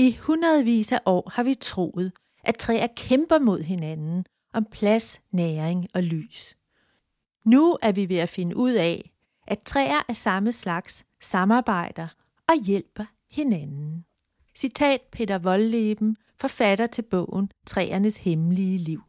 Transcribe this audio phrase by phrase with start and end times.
[0.00, 2.12] I hundredvis af år har vi troet,
[2.44, 6.56] at træer kæmper mod hinanden om plads, næring og lys.
[7.44, 9.12] Nu er vi ved at finde ud af,
[9.46, 12.08] at træer af samme slags samarbejder
[12.48, 14.04] og hjælper hinanden.
[14.56, 19.02] Citat Peter Voldleben, forfatter til bogen Træernes hemmelige liv.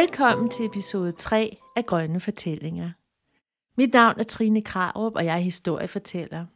[0.00, 2.90] Velkommen til episode 3 af Grønne Fortællinger.
[3.76, 6.46] Mit navn er Trine Krarup, og jeg er historiefortæller.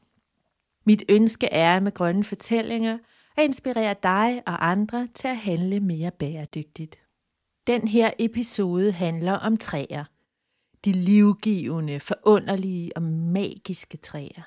[0.84, 2.98] Mit ønske er med Grønne Fortællinger
[3.36, 7.00] at inspirere dig og andre til at handle mere bæredygtigt.
[7.66, 10.04] Den her episode handler om træer.
[10.84, 14.42] De livgivende, forunderlige og magiske træer.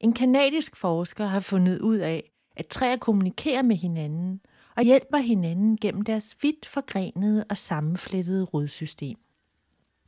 [0.00, 4.40] En kanadisk forsker har fundet ud af, at træer kommunikerer med hinanden–
[4.76, 9.18] og hjælper hinanden gennem deres vidt forgrenede og sammenflettede rodsystem.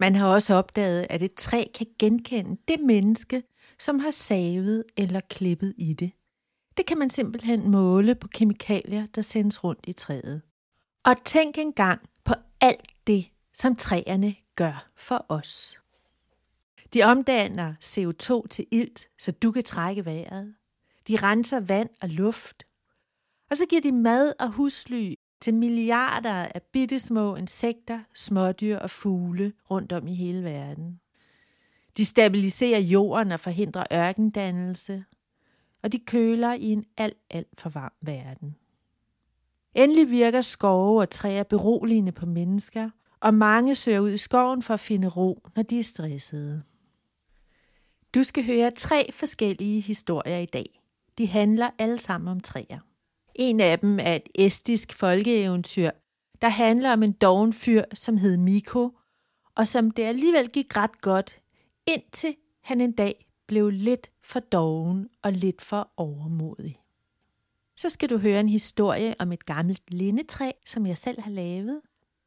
[0.00, 3.42] Man har også opdaget, at et træ kan genkende det menneske,
[3.78, 6.12] som har savet eller klippet i det.
[6.76, 10.42] Det kan man simpelthen måle på kemikalier, der sendes rundt i træet.
[11.04, 15.78] Og tænk engang på alt det, som træerne gør for os.
[16.94, 20.54] De omdanner CO2 til ilt, så du kan trække vejret.
[21.08, 22.66] De renser vand og luft,
[23.54, 29.52] og så giver de mad og husly til milliarder af bittesmå insekter, smådyr og fugle
[29.70, 31.00] rundt om i hele verden.
[31.96, 35.04] De stabiliserer jorden og forhindrer ørkendannelse,
[35.82, 38.56] og de køler i en alt, alt for varm verden.
[39.74, 44.74] Endelig virker skove og træer beroligende på mennesker, og mange søger ud i skoven for
[44.74, 46.62] at finde ro, når de er stressede.
[48.14, 50.82] Du skal høre tre forskellige historier i dag.
[51.18, 52.78] De handler alle sammen om træer.
[53.34, 55.90] En af dem er et estisk folkeeventyr,
[56.42, 58.90] der handler om en doven fyr, som hed Miko,
[59.54, 61.40] og som det alligevel gik ret godt,
[61.86, 66.76] indtil han en dag blev lidt for doven og lidt for overmodig.
[67.76, 71.80] Så skal du høre en historie om et gammelt lindetræ, som jeg selv har lavet.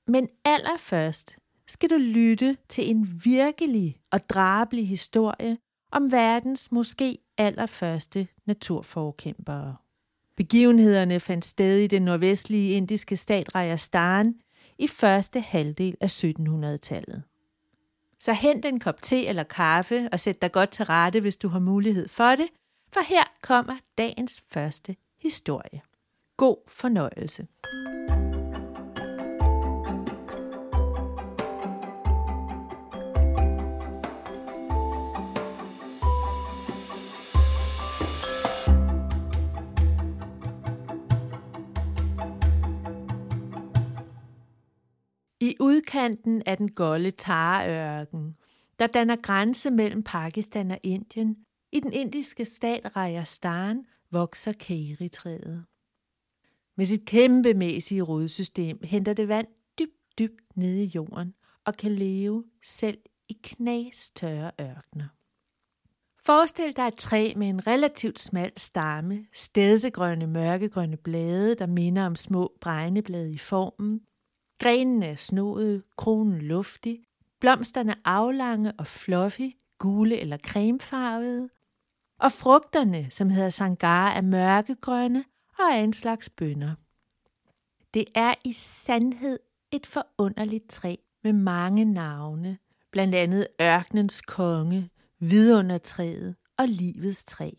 [0.07, 1.37] Men allerførst
[1.67, 5.57] skal du lytte til en virkelig og drabelig historie
[5.91, 9.75] om verdens måske allerførste naturforkæmpere.
[10.37, 14.35] Begivenhederne fandt sted i den nordvestlige indiske stat Rajasthan
[14.77, 17.23] i første halvdel af 1700-tallet.
[18.19, 21.47] Så hent en kop te eller kaffe og sæt dig godt til rette, hvis du
[21.47, 22.47] har mulighed for det,
[22.93, 25.81] for her kommer dagens første historie.
[26.37, 27.47] God fornøjelse.
[45.57, 48.37] I udkanten af den golde Taraørken,
[48.79, 51.37] der danner grænse mellem Pakistan og Indien,
[51.71, 55.65] i den indiske stat Rajasthan, vokser kæritræet.
[56.77, 59.47] Med sit kæmpemæssige rodsystem henter det vand
[59.79, 61.33] dybt, dybt nede i jorden
[61.65, 62.97] og kan leve selv
[63.29, 65.07] i knastørre ørkner.
[66.25, 72.15] Forestil dig et træ med en relativt smal stamme, stedsegrønne mørkegrønne blade, der minder om
[72.15, 74.01] små bregneblade i formen,
[74.59, 77.03] Grenene er snoede, kronen luftig,
[77.39, 81.49] blomsterne aflange og fluffy, gule eller cremefarvede,
[82.19, 85.25] og frugterne, som hedder sangar, er mørkegrønne
[85.59, 86.75] og er en slags bønner.
[87.93, 89.39] Det er i sandhed
[89.71, 92.57] et forunderligt træ med mange navne,
[92.91, 94.89] blandt andet ørkenens konge,
[95.19, 97.51] vidundertræet og livets træ.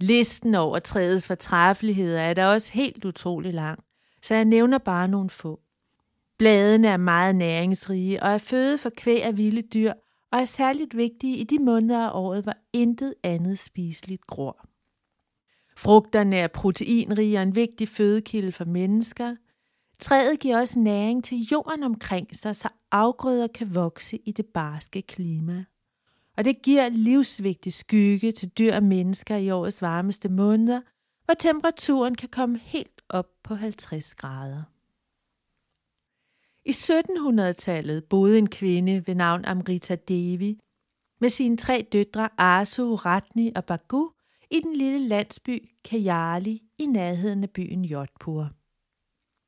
[0.00, 3.84] Listen over træets fortræffeligheder er da også helt utrolig lang,
[4.22, 5.60] så jeg nævner bare nogle få.
[6.38, 9.92] Bladene er meget næringsrige og er føde for kvæg af vilde dyr
[10.32, 14.68] og er særligt vigtige i de måneder af året, hvor intet andet spiseligt gror.
[15.76, 19.36] Frugterne er proteinrige og en vigtig fødekilde for mennesker.
[19.98, 25.02] Træet giver også næring til jorden omkring sig, så afgrøder kan vokse i det barske
[25.02, 25.64] klima.
[26.36, 30.80] Og det giver livsvigtig skygge til dyr og mennesker i årets varmeste måneder,
[31.24, 34.62] hvor temperaturen kan komme helt op på 50 grader.
[36.66, 40.58] I 1700-tallet boede en kvinde ved navn Amrita Devi
[41.20, 44.10] med sine tre døtre Asu, Ratni og Bagu
[44.50, 48.50] i den lille landsby Kajali i nærheden af byen Jodhpur.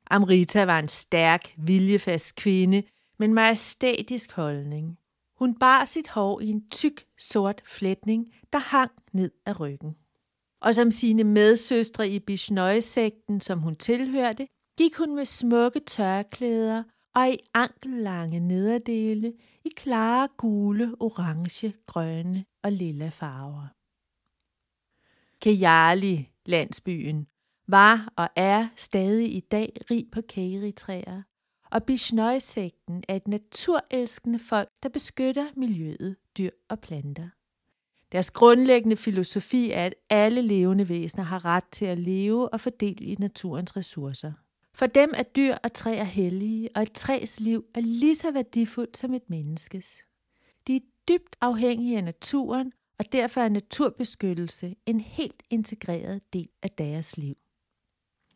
[0.09, 2.83] Amrita var en stærk, viljefast kvinde
[3.19, 4.97] med en majestætisk holdning.
[5.39, 9.95] Hun bar sit hår i en tyk, sort flætning, der hang ned ad ryggen.
[10.61, 14.47] Og som sine medsøstre i Bishnøj-sekten, som hun tilhørte,
[14.77, 16.83] gik hun med smukke tørklæder
[17.17, 19.33] og i ankellange nederdele
[19.65, 23.67] i klare gule, orange, grønne og lilla farver.
[25.41, 27.27] Kejali, landsbyen,
[27.67, 31.21] var og er stadig i dag rig på kæritræer,
[31.71, 37.29] og Bishnøjsekten er et naturelskende folk, der beskytter miljøet, dyr og planter.
[38.11, 43.05] Deres grundlæggende filosofi er, at alle levende væsener har ret til at leve og fordele
[43.05, 44.31] i naturens ressourcer.
[44.77, 48.97] For dem er dyr og træer hellige, og et træs liv er lige så værdifuldt
[48.97, 50.05] som et menneskes.
[50.67, 50.79] De er
[51.09, 57.35] dybt afhængige af naturen, og derfor er naturbeskyttelse en helt integreret del af deres liv.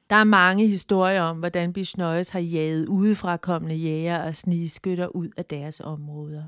[0.09, 5.45] Der er mange historier om, hvordan Bishnøjes har jaget udefrakommende jæger og snigskytter ud af
[5.45, 6.43] deres områder.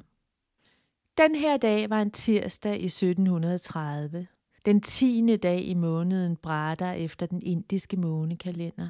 [1.17, 4.27] Den her dag var en tirsdag i 1730,
[4.65, 8.89] den tiende dag i måneden Brada efter den indiske månekalender.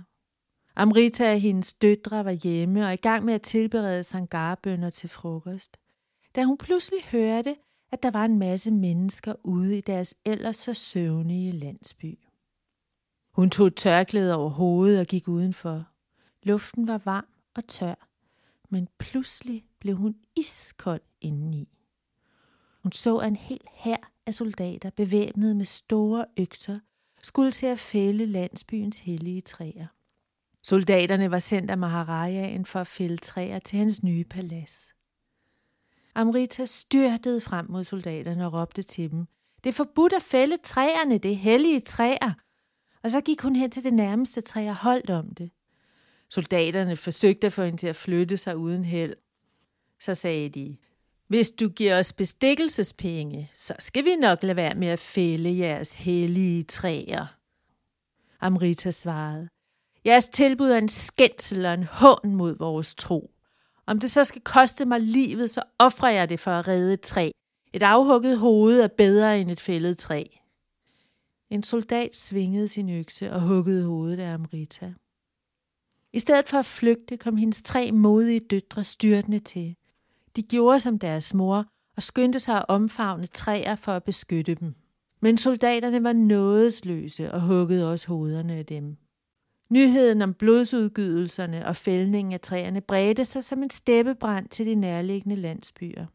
[0.75, 5.77] Amrita og hendes døtre var hjemme og i gang med at tilberede sangarbønder til frokost,
[6.35, 7.55] da hun pludselig hørte,
[7.91, 12.19] at der var en masse mennesker ude i deres ellers så søvnige landsby.
[13.31, 15.85] Hun tog tørklædet tørklæde over hovedet og gik udenfor.
[16.43, 18.07] Luften var varm og tør,
[18.69, 21.69] men pludselig blev hun iskold indeni.
[22.83, 26.79] Hun så en hel hær af soldater bevæbnet med store økser,
[27.21, 29.87] skulle til at fælde landsbyens hellige træer.
[30.63, 34.93] Soldaterne var sendt af Maharajaen for at fælde træer til hans nye palads.
[36.15, 39.25] Amrita styrtede frem mod soldaterne og råbte til dem,
[39.63, 42.33] det er forbudt at fælde træerne, det er hellige træer.
[43.03, 45.51] Og så gik hun hen til det nærmeste træ og holdt om det.
[46.29, 49.15] Soldaterne forsøgte at få hende til at flytte sig uden held.
[49.99, 50.77] Så sagde de,
[51.27, 55.95] hvis du giver os bestikkelsespenge, så skal vi nok lade være med at fælde jeres
[55.95, 57.25] hellige træer.
[58.39, 59.49] Amrita svarede,
[60.05, 63.31] jeres tilbud er en skændsel og en hån mod vores tro.
[63.85, 67.01] Om det så skal koste mig livet, så offrer jeg det for at redde et
[67.01, 67.31] træ.
[67.73, 70.23] Et afhugget hoved er bedre end et fældet træ.
[71.49, 74.93] En soldat svingede sin økse og huggede hovedet af Amrita.
[76.13, 79.75] I stedet for at flygte, kom hendes tre modige døtre styrtende til.
[80.35, 81.65] De gjorde som deres mor
[81.95, 84.75] og skyndte sig at omfavne træer for at beskytte dem.
[85.19, 88.97] Men soldaterne var nådesløse og huggede også hovederne af dem.
[89.73, 95.35] Nyheden om blodsudgydelserne og fældningen af træerne bredte sig som en steppebrand til de nærliggende
[95.35, 96.05] landsbyer.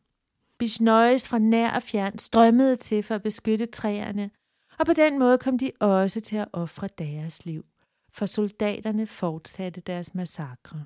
[0.58, 4.30] Bishnøjes fra nær og fjern strømmede til for at beskytte træerne,
[4.78, 7.64] og på den måde kom de også til at ofre deres liv,
[8.12, 10.84] for soldaterne fortsatte deres massakre.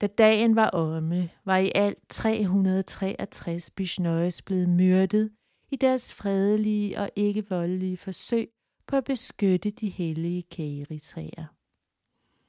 [0.00, 5.30] Da dagen var omme, var i alt 363 Bishnøjes blevet myrdet
[5.70, 8.48] i deres fredelige og ikke voldelige forsøg
[8.90, 11.46] på at beskytte de hellige kæritræer.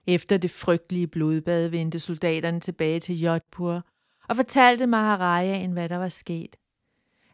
[0.08, 3.86] Efter det frygtelige blodbad vendte soldaterne tilbage til Jodhpur
[4.30, 6.56] og fortalte Maharajaen, hvad der var sket.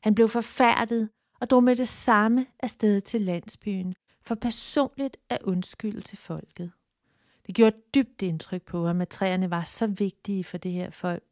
[0.02, 1.10] Han blev forfærdet
[1.40, 6.72] og drog med det samme afsted til landsbyen for personligt at undskylde til folket.
[7.48, 11.24] Det gjorde dybt indtryk på ham, at træerne var så vigtige for det her folk,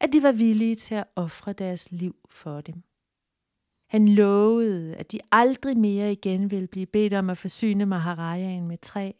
[0.00, 2.82] at de var villige til at ofre deres liv for dem.
[3.92, 8.78] Han lovede, at de aldrig mere igen ville blive bedt om at forsyne Maharajaen med
[8.78, 9.12] træ.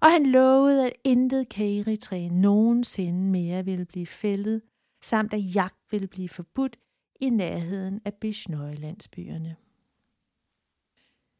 [0.00, 4.62] Og han lovede, at intet kæritræ nogensinde mere ville blive fældet,
[5.02, 6.76] samt at jagt ville blive forbudt
[7.20, 9.56] i nærheden af Bishnøj-landsbyerne.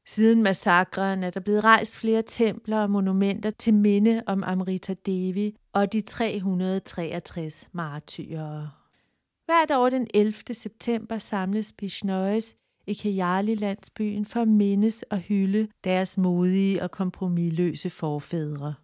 [0.06, 5.56] Siden massakren er der blevet rejst flere templer og monumenter til minde om Amrita Devi
[5.73, 8.79] og de 363 martyrer.
[9.50, 10.35] Hvert år den 11.
[10.52, 18.75] september samles Bishnøjes i Kajali-landsbyen for at mindes og hylde deres modige og kompromilløse forfædre.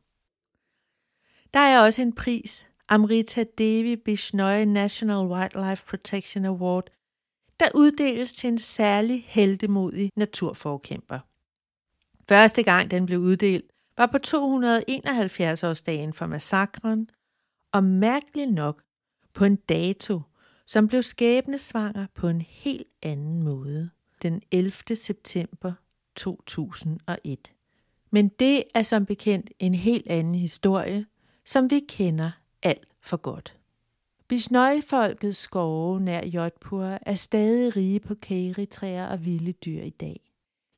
[1.55, 6.91] Der er også en pris, Amrita Devi Bishnoi National Wildlife Protection Award,
[7.61, 11.19] der uddeles til en særlig heldemodig naturforkæmper.
[12.29, 17.07] Første gang den blev uddelt, var på 271-årsdagen for massakren,
[17.73, 18.83] og mærkeligt nok
[19.35, 20.23] på en dato,
[20.67, 23.91] som blev skæbnesvanger på en helt anden måde,
[24.23, 24.73] den 11.
[24.95, 25.73] september
[26.17, 27.53] 2001.
[28.11, 31.07] Men det er som bekendt en helt anden historie,
[31.45, 32.31] som vi kender
[32.63, 33.57] alt for godt.
[34.29, 40.21] Bishnøj-folkets skove nær Jodhpur er stadig rige på kæritræer og vilde dyr i dag.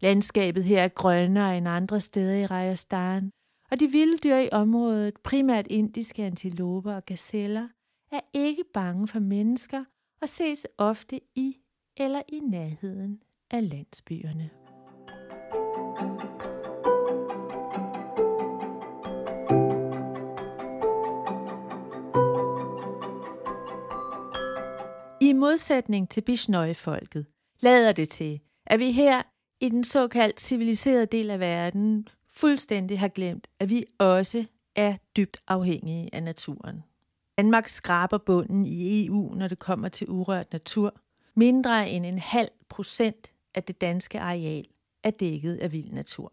[0.00, 3.30] Landskabet her er grønnere end andre steder i Rajasthan,
[3.70, 7.68] og de vilde dyr i området, primært indiske antiloper og gazeller,
[8.12, 9.84] er ikke bange for mennesker
[10.20, 11.56] og ses ofte i
[11.96, 14.50] eller i nærheden af landsbyerne.
[25.20, 27.26] I modsætning til Bishnoi-folket
[27.60, 29.22] lader det til, at vi her
[29.60, 34.44] i den såkaldt civiliserede del af verden fuldstændig har glemt, at vi også
[34.76, 36.82] er dybt afhængige af naturen.
[37.38, 40.94] Danmark skraber bunden i EU, når det kommer til urørt natur.
[41.34, 44.66] Mindre end en halv procent af det danske areal
[45.02, 46.32] er dækket af vild natur.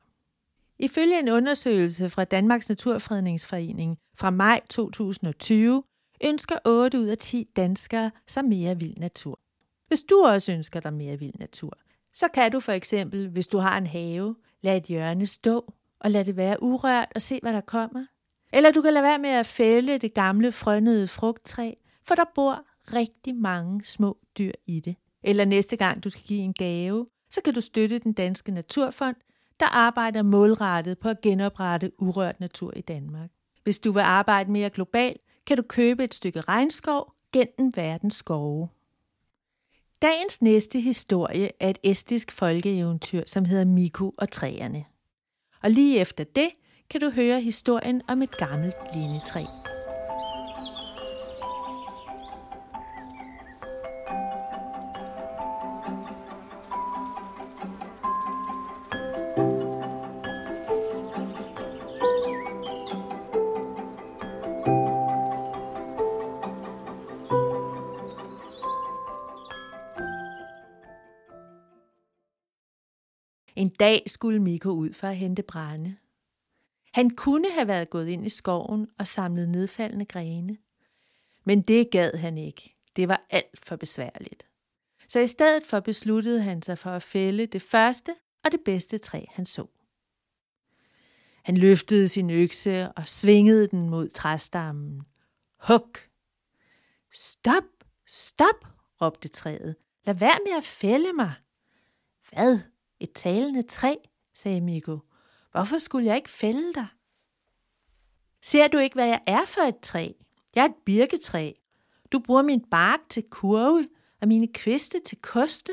[0.79, 5.83] Ifølge en undersøgelse fra Danmarks Naturfredningsforening fra maj 2020,
[6.23, 9.39] ønsker 8 ud af 10 danskere sig mere vild natur.
[9.87, 11.77] Hvis du også ønsker dig mere vild natur,
[12.13, 16.11] så kan du for eksempel, hvis du har en have, lade et hjørne stå og
[16.11, 18.05] lade det være urørt og se, hvad der kommer.
[18.53, 21.73] Eller du kan lade være med at fælde det gamle frønede frugttræ,
[22.03, 24.95] for der bor rigtig mange små dyr i det.
[25.23, 29.15] Eller næste gang du skal give en gave, så kan du støtte den danske Naturfond,
[29.59, 33.29] der arbejder målrettet på at genoprette urørt natur i Danmark.
[33.63, 38.69] Hvis du vil arbejde mere globalt, kan du købe et stykke regnskov gennem verdens skove.
[40.01, 44.85] Dagens næste historie er et estisk folkeeventyr, som hedder Miko og træerne.
[45.63, 46.49] Og lige efter det
[46.89, 49.45] kan du høre historien om et gammelt lindetræ.
[73.55, 75.95] En dag skulle Miko ud for at hente brænde.
[76.95, 80.57] Han kunne have været gået ind i skoven og samlet nedfaldende grene.
[81.43, 82.75] Men det gad han ikke.
[82.95, 84.47] Det var alt for besværligt.
[85.07, 88.97] Så i stedet for besluttede han sig for at fælde det første og det bedste
[88.97, 89.65] træ, han så.
[91.43, 95.01] Han løftede sin økse og svingede den mod træstammen.
[95.67, 95.99] Huk!
[97.11, 97.63] Stop!
[98.07, 98.65] Stop!
[99.01, 99.75] råbte træet.
[100.05, 101.33] Lad være med at fælde mig.
[102.29, 102.59] Hvad?
[102.99, 103.95] Et talende træ,
[104.33, 104.99] sagde Miko.
[105.55, 106.87] Hvorfor skulle jeg ikke fælde dig?
[108.41, 110.11] Ser du ikke, hvad jeg er for et træ?
[110.55, 111.51] Jeg er et birketræ.
[112.11, 113.87] Du bruger min bark til kurve
[114.21, 115.71] og mine kviste til koste.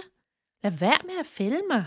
[0.63, 1.87] Lad være med at fælde mig.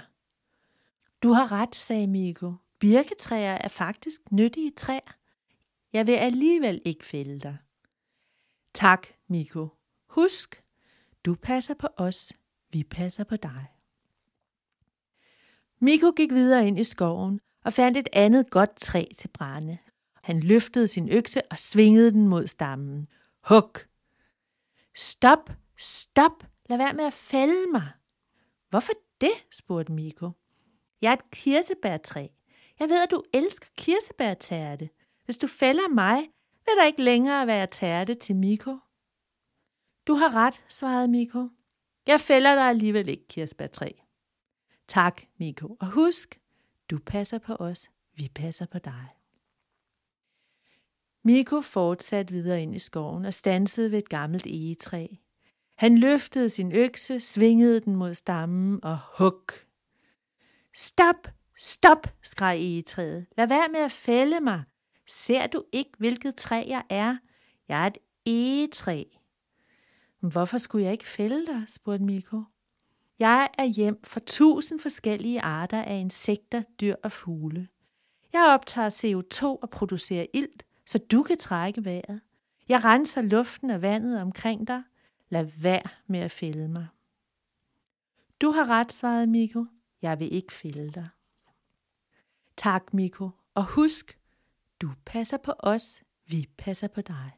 [1.23, 2.53] Du har ret, sagde Miko.
[2.79, 5.15] Birketræer er faktisk nyttige træer.
[5.93, 7.57] Jeg vil alligevel ikke fælde dig.
[8.73, 9.67] Tak, Miko.
[10.07, 10.63] Husk,
[11.25, 12.33] du passer på os,
[12.71, 13.65] vi passer på dig.
[15.79, 19.77] Miko gik videre ind i skoven og fandt et andet godt træ til brænde.
[20.23, 23.07] Han løftede sin økse og svingede den mod stammen.
[23.49, 23.87] Huk!
[24.95, 25.49] Stop!
[25.77, 26.43] Stop!
[26.69, 27.91] Lad være med at fælde mig.
[28.69, 29.31] Hvorfor det?
[29.51, 30.31] spurgte Miko.
[31.01, 32.27] Jeg er et kirsebærtræ.
[32.79, 34.89] Jeg ved, at du elsker kirsebærtærte.
[35.25, 36.17] Hvis du fælder mig,
[36.65, 38.77] vil der ikke længere være tærte til Miko.
[40.07, 41.49] Du har ret, svarede Miko.
[42.07, 43.91] Jeg fælder dig alligevel ikke, kirsebærtræ.
[44.87, 45.77] Tak, Miko.
[45.79, 46.39] Og husk,
[46.89, 49.07] du passer på os, vi passer på dig.
[51.23, 55.07] Miko fortsatte videre ind i skoven og stansede ved et gammelt egetræ.
[55.75, 59.53] Han løftede sin økse, svingede den mod stammen og huk.
[60.73, 61.27] Stop,
[61.57, 63.25] stop, skreg egetræet.
[63.37, 64.63] Lad være med at fælde mig.
[65.07, 67.17] Ser du ikke, hvilket træ jeg er?
[67.67, 69.03] Jeg er et egetræ.
[70.19, 71.63] Hvorfor skulle jeg ikke fælde dig?
[71.67, 72.43] spurgte Miko.
[73.19, 77.67] Jeg er hjem for tusind forskellige arter af insekter, dyr og fugle.
[78.33, 82.21] Jeg optager CO2 og producerer ilt, så du kan trække vejret.
[82.69, 84.83] Jeg renser luften og vandet omkring dig.
[85.29, 86.87] Lad være med at fælde mig.
[88.41, 89.65] Du har ret, svarede Miko.
[90.01, 91.07] Jeg vil ikke fælde dig.
[92.57, 93.29] Tak, Miko.
[93.53, 94.19] Og husk,
[94.81, 97.31] du passer på os, vi passer på dig.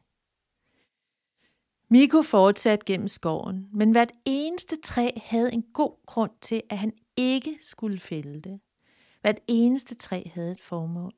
[1.90, 6.92] Miko fortsatte gennem skoven, men hvert eneste træ havde en god grund til, at han
[7.16, 8.60] ikke skulle fælde det.
[9.20, 11.12] Hvert eneste træ havde et formål.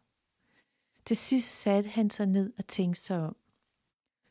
[1.04, 3.36] Til sidst satte han sig ned og tænkte sig om.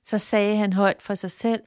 [0.04, 1.62] Så sagde han højt for sig selv,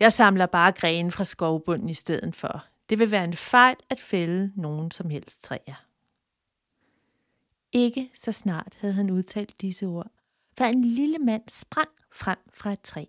[0.00, 2.64] jeg samler bare grene fra skovbunden i stedet for.
[2.88, 5.86] Det vil være en fejl at fælde nogen som helst træer.
[7.72, 10.10] Ikke så snart havde han udtalt disse ord,
[10.58, 13.04] for en lille mand sprang frem fra et træ.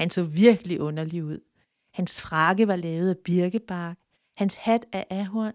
[0.00, 1.40] Han så virkelig underlig ud.
[1.90, 3.98] Hans frakke var lavet af birkebark,
[4.36, 5.52] hans hat af ahorn,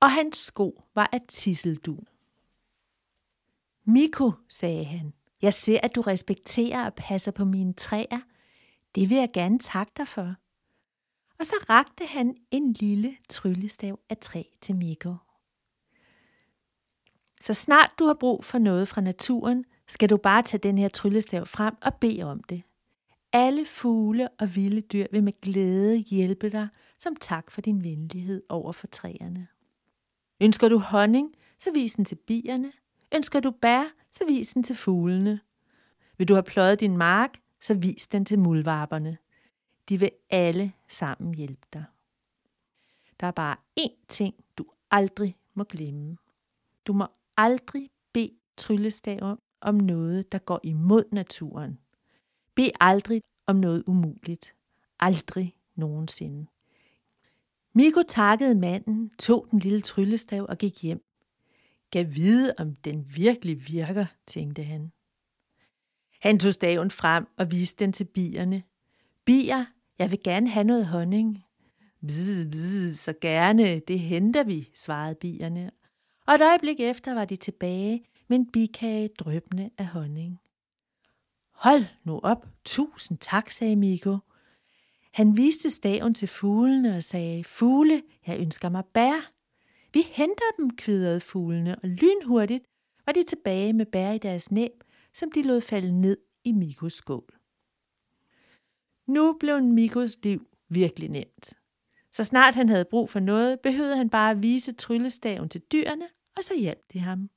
[0.00, 2.06] og hans sko var af tisseldun.
[3.84, 5.12] Miko, sagde han,
[5.42, 8.20] jeg ser, at du respekterer og passer på mine træer.
[8.94, 10.34] Det vil jeg gerne takke dig for.
[11.38, 15.14] og så rakte han en lille tryllestav af træ til Miko.
[17.40, 20.88] Så snart du har brug for noget fra naturen, skal du bare tage den her
[20.88, 22.62] tryllestav frem og bede om det.
[23.38, 28.42] Alle fugle og vilde dyr vil med glæde hjælpe dig som tak for din venlighed
[28.48, 29.46] over for træerne.
[30.40, 32.72] Ønsker du honning, så vis den til bierne.
[33.14, 35.40] Ønsker du bær, så vis den til fuglene.
[36.18, 39.18] Vil du have pløjet din mark, så vis den til muldvarperne.
[39.88, 41.84] De vil alle sammen hjælpe dig.
[43.20, 46.16] Der er bare én ting, du aldrig må glemme.
[46.86, 51.78] Du må aldrig bede tryllestaven om noget, der går imod naturen.
[52.56, 54.54] Bed aldrig om noget umuligt.
[55.00, 56.46] Aldrig nogensinde.
[57.72, 61.04] Miko takkede manden, tog den lille tryllestav og gik hjem.
[61.90, 64.92] Gav vide, om den virkelig virker, tænkte han.
[66.20, 68.62] Han tog staven frem og viste den til bierne.
[69.24, 69.64] Bier,
[69.98, 71.44] jeg vil gerne have noget honning.
[72.06, 75.70] Bzz, bzz, så gerne, det henter vi, svarede bierne.
[76.26, 80.40] Og et øjeblik efter var de tilbage med en bikage drøbende af honning.
[81.56, 84.18] Hold nu op, tusind tak, sagde Miko.
[85.12, 89.32] Han viste staven til fuglene og sagde, Fugle, jeg ønsker mig bær.
[89.92, 92.64] Vi henter dem, kvidrede fuglene, og lynhurtigt
[93.06, 94.84] var de tilbage med bær i deres næb,
[95.14, 97.38] som de lod falde ned i Mikos skål.
[99.06, 101.54] Nu blev Mikos liv virkelig nemt.
[102.12, 106.08] Så snart han havde brug for noget, behøvede han bare at vise tryllestaven til dyrene,
[106.36, 107.30] og så hjalp de ham.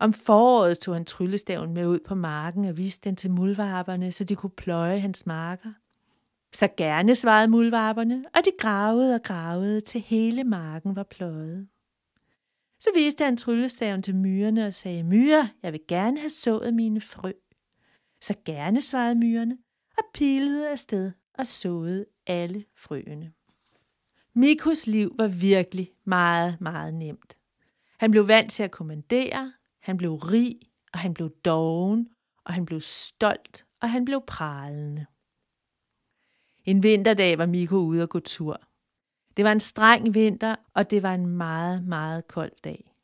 [0.00, 4.24] Om foråret tog han tryllestaven med ud på marken og viste den til mulvarperne, så
[4.24, 5.72] de kunne pløje hans marker.
[6.52, 11.68] Så gerne svarede mulvarperne, og de gravede og gravede, til hele marken var pløjet.
[12.80, 17.00] Så viste han tryllestaven til myrerne og sagde, Myrer, jeg vil gerne have sået mine
[17.00, 17.32] frø.
[18.20, 19.58] Så gerne svarede myrerne,
[19.98, 23.32] og pilede afsted og såede alle frøene.
[24.34, 27.38] Mikos liv var virkelig meget, meget nemt.
[27.98, 29.52] Han blev vant til at kommandere,
[29.88, 30.60] han blev rig,
[30.92, 32.08] og han blev doven,
[32.44, 35.06] og han blev stolt, og han blev pralende.
[36.64, 38.60] En vinterdag var Miko ude at gå tur.
[39.36, 42.94] Det var en streng vinter, og det var en meget, meget kold dag.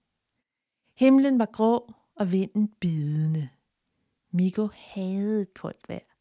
[0.96, 3.48] Himlen var grå, og vinden bidende.
[4.30, 6.14] Miko havde koldt vejr.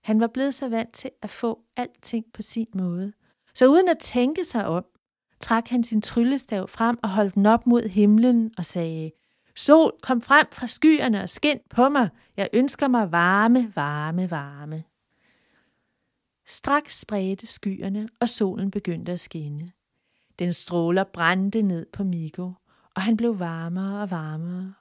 [0.00, 3.12] Han var blevet så vant til at få alting på sin måde.
[3.54, 4.84] Så uden at tænke sig om,
[5.40, 9.10] trak han sin tryllestav frem og holdt den op mod himlen og sagde,
[9.54, 12.08] Sol, kom frem fra skyerne og skin på mig.
[12.36, 14.84] Jeg ønsker mig varme, varme, varme.
[16.46, 19.72] Straks spredte skyerne, og solen begyndte at skinne.
[20.38, 22.52] Den stråler brændte ned på Miko,
[22.94, 24.74] og han blev varmere og varmere.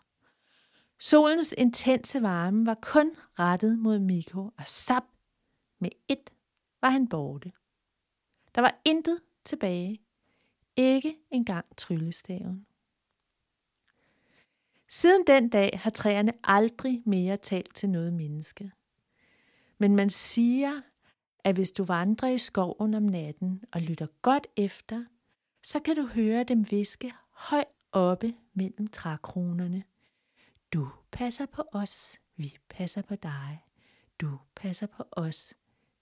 [0.99, 5.03] Solens intense varme var kun rettet mod Miko, og sap
[5.79, 6.29] med et
[6.81, 7.51] var han borte.
[8.55, 10.01] Der var intet tilbage.
[10.75, 12.65] Ikke engang tryllestaven.
[14.93, 18.71] Siden den dag har træerne aldrig mere talt til noget menneske.
[19.77, 20.81] Men man siger,
[21.43, 25.05] at hvis du vandrer i skoven om natten og lytter godt efter,
[25.63, 29.83] så kan du høre dem viske højt oppe mellem trækronerne.
[30.73, 33.63] Du passer på os, vi passer på dig.
[34.21, 35.53] Du passer på os,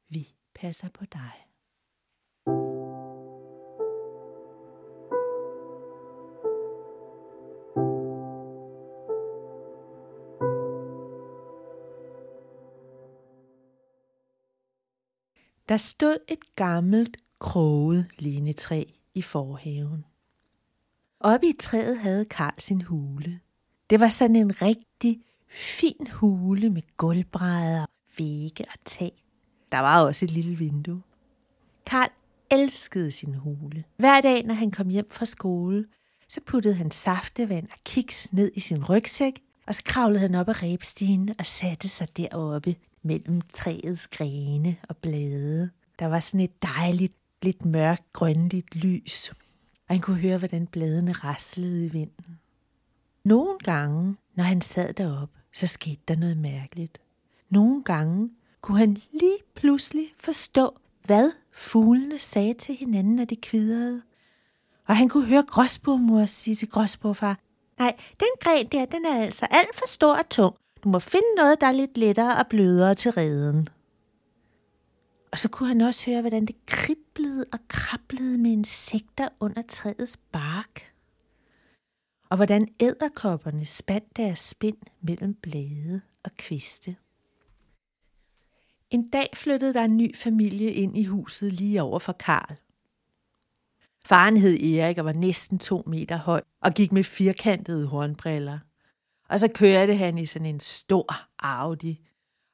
[0.10, 1.49] vi passer på dig.
[15.70, 20.06] Der stod et gammelt, kroget lindetræ i forhaven.
[21.20, 23.40] Oppe i træet havde Karl sin hule.
[23.90, 27.86] Det var sådan en rigtig fin hule med gulvbrædder,
[28.18, 29.26] vægge og tag.
[29.72, 31.02] Der var også et lille vindue.
[31.86, 32.10] Karl
[32.52, 33.84] elskede sin hule.
[33.98, 35.86] Hver dag, når han kom hjem fra skole,
[36.28, 40.50] så puttede han saftevand og kiks ned i sin rygsæk, og så kravlede han op
[40.50, 45.70] ad rebstigen og satte sig deroppe mellem træets grene og blade.
[46.00, 49.30] Der var sådan et dejligt, lidt mørkt, grønligt lys,
[49.88, 52.40] og han kunne høre, hvordan bladene raslede i vinden.
[53.24, 57.02] Nogle gange, når han sad derop, så skete der noget mærkeligt.
[57.50, 58.30] Nogle gange
[58.62, 64.02] kunne han lige pludselig forstå, hvad fuglene sagde til hinanden, når de kvidrede.
[64.88, 67.40] Og han kunne høre gråsbogmor sige til gråsbogfar,
[67.80, 70.56] nej, den gren der, den er altså alt for stor og tung.
[70.84, 73.70] Du må finde noget, der er lidt lettere og blødere til reden.
[75.32, 80.18] Og så kunne han også høre, hvordan det kriblede og krablede med insekter under træets
[80.32, 80.94] bark.
[82.30, 86.96] Og hvordan æderkopperne spandt deres spind mellem blade og kviste.
[88.90, 92.56] En dag flyttede der en ny familie ind i huset lige over for Karl.
[94.06, 98.60] Faren hed Erik og var næsten to meter høj og gik med firkantede hornbriller.
[99.30, 102.02] Og så kørte han i sådan en stor Audi.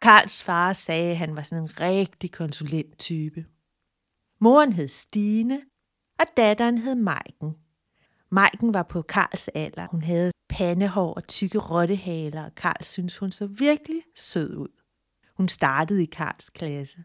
[0.02, 3.46] Karls far sagde, at han var sådan en rigtig konsulenttype.
[4.40, 5.62] Moren hed Stine,
[6.20, 7.56] og datteren hed Maiken.
[8.32, 9.88] Maiken var på Karls alder.
[9.92, 14.82] Hun havde pandehår og tykke rottehaler, og Karl syntes, hun så virkelig sød ud.
[15.38, 17.04] Hun startede i Karls klasse.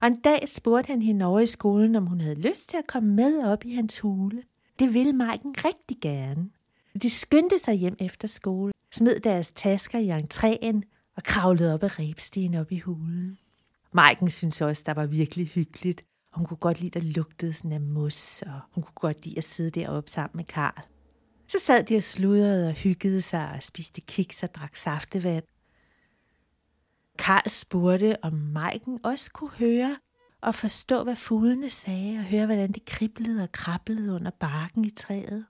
[0.00, 2.86] Og en dag spurgte han hende over i skolen, om hun havde lyst til at
[2.86, 4.42] komme med op i hans hule.
[4.78, 6.50] Det ville Maiken rigtig gerne.
[7.02, 11.98] De skyndte sig hjem efter skole, smed deres tasker i entréen og kravlede op ad
[11.98, 13.38] rebstigen op i hulen.
[13.92, 16.04] Maiken synes også, der var virkelig hyggeligt.
[16.32, 19.44] Hun kunne godt lide, at lugtede sådan af mos, og hun kunne godt lide at
[19.44, 20.82] sidde deroppe sammen med Karl.
[21.48, 25.44] Så sad de og sludrede og hyggede sig og spiste kiks og drak saftevand.
[27.18, 29.96] Karl spurgte, om Maiken også kunne høre
[30.40, 34.90] og forstå, hvad fuglene sagde, og høre, hvordan det kriblede og krablede under barken i
[34.90, 35.46] træet.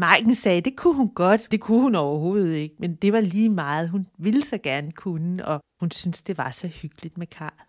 [0.00, 1.48] Marken sagde, det kunne hun godt.
[1.50, 3.90] Det kunne hun overhovedet ikke, men det var lige meget.
[3.90, 7.66] Hun ville så gerne kunne, og hun syntes, det var så hyggeligt med Karl.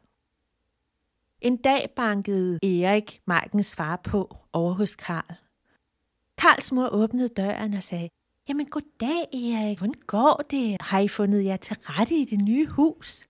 [1.41, 5.35] En dag bankede Erik Markens far på over hos Karl.
[6.37, 8.09] Karls mor åbnede døren og sagde,
[8.49, 10.77] Jamen goddag Erik, hvordan går det?
[10.81, 13.27] Har I fundet jer til rette i det nye hus?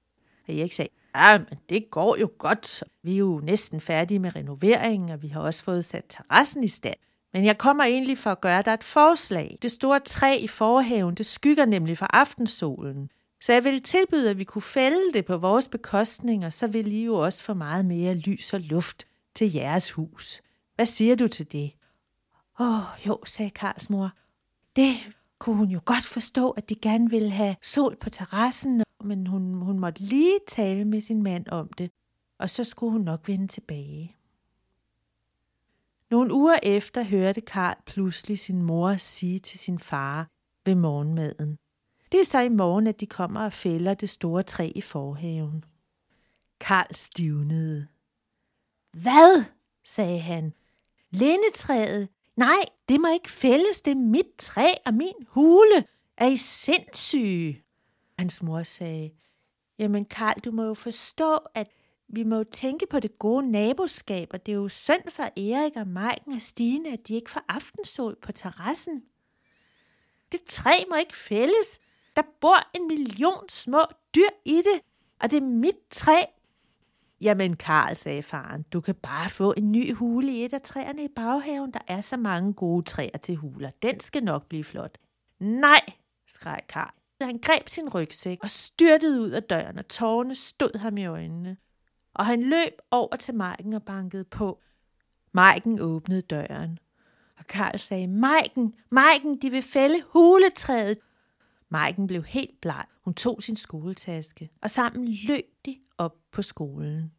[0.48, 2.84] Og Erik sagde, ja, men det går jo godt.
[3.04, 6.68] Vi er jo næsten færdige med renoveringen, og vi har også fået sat terrassen i
[6.68, 6.98] stand.
[7.34, 9.58] Men jeg kommer egentlig for at gøre dig et forslag.
[9.62, 13.10] Det store træ i forhaven, det skygger nemlig for aftensolen.
[13.42, 16.92] Så jeg ville tilbyde, at vi kunne fælde det på vores bekostning, og så ville
[16.92, 20.42] I jo også få meget mere lys og luft til jeres hus.
[20.76, 21.72] Hvad siger du til det?
[22.60, 24.12] Åh, oh, jo, sagde Karls mor.
[24.76, 24.96] Det
[25.40, 29.54] kunne hun jo godt forstå, at de gerne ville have sol på terrassen, men hun,
[29.54, 31.92] hun måtte lige tale med sin mand om det,
[32.40, 34.16] og så skulle hun nok vende tilbage.
[36.12, 40.28] Nogle uger efter hørte Karl pludselig sin mor sige til sin far
[40.66, 41.58] ved morgenmaden.
[42.12, 45.66] Det er så i morgen, at de kommer og fælder det store træ i forhaven.
[46.60, 47.88] Karl stivnede.
[48.94, 49.44] Hvad?
[49.84, 50.54] sagde han.
[51.10, 52.10] Lindetræet?
[52.36, 55.86] Nej, det må ikke fældes, det er mit træ og min hule.
[56.18, 57.64] Er I sindssyge?
[58.20, 59.12] Hans mor sagde,
[59.80, 61.68] jamen Karl, du må jo forstå, at
[62.14, 65.76] vi må jo tænke på det gode naboskab, og det er jo synd for Erik
[65.76, 69.04] og Maiken og Stine, at de ikke får aftensol på terrassen.
[70.32, 71.80] Det træ må ikke fældes.
[72.16, 73.82] Der bor en million små
[74.16, 74.82] dyr i det,
[75.20, 76.16] og det er mit træ.
[77.22, 81.04] Jamen Karl, sagde faren, du kan bare få en ny hule i et af træerne
[81.04, 81.74] i baghaven.
[81.74, 83.72] Der er så mange gode træer til huler.
[83.82, 84.98] Den skal nok blive flot.
[85.40, 85.82] Nej,
[86.28, 86.94] skreg Karl.
[87.22, 91.58] Han greb sin rygsæk og styrtede ud af døren, og tårerne stod ham i øjnene.
[92.14, 94.60] Og han løb over til Maiken og bankede på.
[95.32, 96.80] Maiken åbnede døren.
[97.38, 100.98] Og Karl sagde, Maiken, Maiken, de vil fælde huletræet.
[101.70, 102.86] Maiken blev helt bleg.
[103.02, 107.12] Hun tog sin skoletaske, og sammen løb de op på skolen.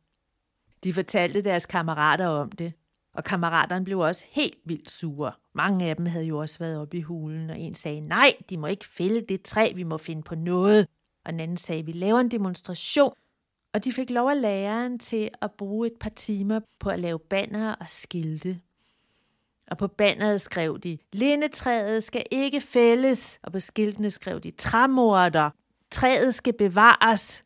[0.85, 2.72] De fortalte deres kammerater om det,
[3.14, 5.33] og kammeraterne blev også helt vildt sure.
[5.55, 8.59] Mange af dem havde jo også været oppe i hulen, og en sagde, nej, de
[8.59, 10.87] må ikke fælde det træ, vi må finde på noget.
[11.24, 13.14] Og en anden sagde, vi laver en demonstration.
[13.74, 17.18] Og de fik lov af læreren til at bruge et par timer på at lave
[17.18, 18.61] banner og skilte.
[19.66, 23.40] Og på banneret skrev de, lindetræet skal ikke fældes.
[23.42, 25.50] Og på skiltene skrev de, træmorder,
[25.90, 27.44] træet skal bevares.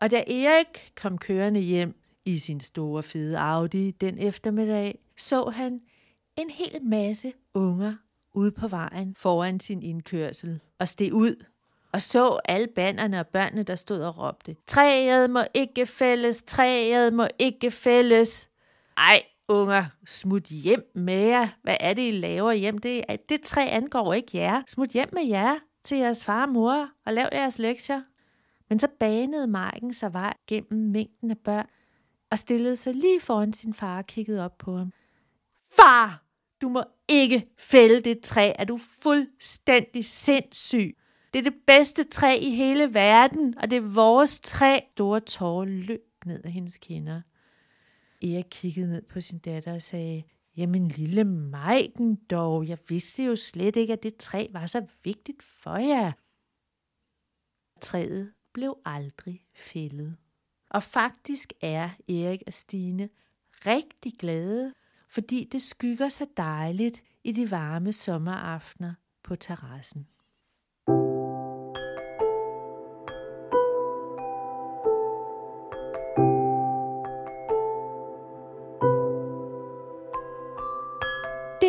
[0.00, 5.80] Og da Erik kom kørende hjem i sin store fede Audi den eftermiddag, så han
[6.36, 7.94] en hel masse unger
[8.34, 11.44] ude på vejen foran sin indkørsel og steg ud
[11.96, 17.12] og så alle banderne og børnene, der stod og råbte, træet må ikke fælles, træet
[17.12, 18.48] må ikke fælles.
[18.96, 21.48] Ej, unger, smut hjem med jer.
[21.62, 22.78] Hvad er det, I laver hjem?
[22.78, 24.62] Det, det træ angår ikke jer.
[24.66, 28.02] Smut hjem med jer til jeres far og mor og lav jeres lektier.
[28.68, 31.66] Men så banede Marken sig vej gennem mængden af børn
[32.30, 34.92] og stillede sig lige foran sin far og kiggede op på ham.
[35.76, 36.22] Far,
[36.62, 38.52] du må ikke fælde det træ.
[38.58, 40.96] Er du fuldstændig sindssyg?
[41.36, 44.80] Det er det bedste træ i hele verden, og det er vores træ.
[44.92, 47.22] Store tårer løb ned af hendes kinder.
[48.22, 50.22] Erik kiggede ned på sin datter og sagde,
[50.56, 55.42] Jamen lille Majken dog, jeg vidste jo slet ikke, at det træ var så vigtigt
[55.42, 56.12] for jer.
[57.80, 60.16] Træet blev aldrig fældet.
[60.70, 63.08] Og faktisk er Erik og Stine
[63.66, 64.74] rigtig glade,
[65.08, 70.06] fordi det skygger så dejligt i de varme sommeraftener på terrassen.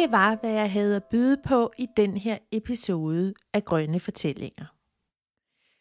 [0.07, 4.65] Det var, hvad jeg havde at byde på i den her episode af Grønne Fortællinger.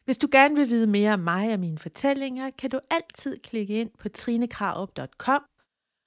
[0.04, 3.80] Hvis du gerne vil vide mere om mig og mine fortællinger, kan du altid klikke
[3.80, 5.42] ind på trinekrarup.com,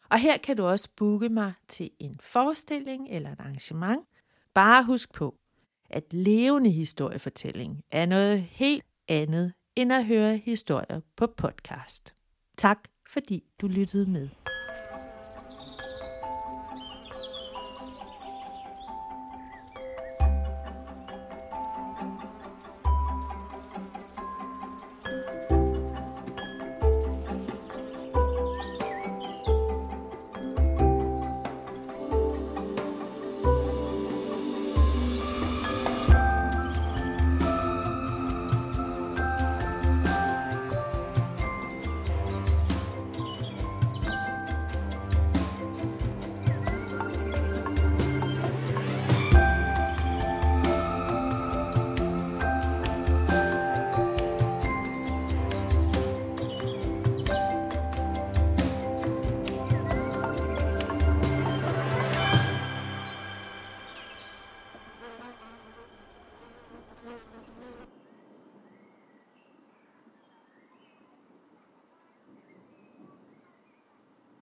[0.10, 3.99] og her kan du også booke mig til en forestilling eller et arrangement.
[4.53, 5.36] Bare husk på,
[5.89, 12.13] at levende historiefortælling er noget helt andet end at høre historier på podcast.
[12.58, 12.79] Tak
[13.10, 14.29] fordi du lyttede med.